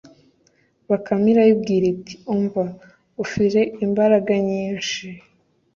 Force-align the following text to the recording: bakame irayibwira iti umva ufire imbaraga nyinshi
bakame 0.89 1.27
irayibwira 1.33 1.85
iti 1.95 2.13
umva 2.33 2.63
ufire 3.23 3.61
imbaraga 3.85 4.31
nyinshi 4.47 5.05